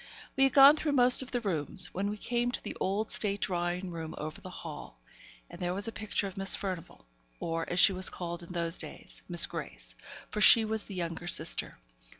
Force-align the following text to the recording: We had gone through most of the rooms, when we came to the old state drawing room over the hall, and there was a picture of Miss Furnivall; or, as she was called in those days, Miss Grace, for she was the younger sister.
We 0.35 0.45
had 0.45 0.53
gone 0.53 0.77
through 0.77 0.93
most 0.93 1.21
of 1.21 1.29
the 1.29 1.41
rooms, 1.41 1.93
when 1.93 2.09
we 2.09 2.17
came 2.17 2.49
to 2.53 2.63
the 2.63 2.75
old 2.79 3.11
state 3.11 3.41
drawing 3.41 3.91
room 3.91 4.15
over 4.17 4.41
the 4.41 4.49
hall, 4.49 4.99
and 5.47 5.61
there 5.61 5.75
was 5.75 5.87
a 5.87 5.91
picture 5.91 6.25
of 6.25 6.37
Miss 6.37 6.55
Furnivall; 6.55 7.05
or, 7.39 7.69
as 7.71 7.77
she 7.77 7.93
was 7.93 8.09
called 8.09 8.41
in 8.41 8.51
those 8.51 8.79
days, 8.79 9.21
Miss 9.29 9.45
Grace, 9.45 9.93
for 10.31 10.41
she 10.41 10.65
was 10.65 10.85
the 10.85 10.95
younger 10.95 11.27
sister. 11.27 11.77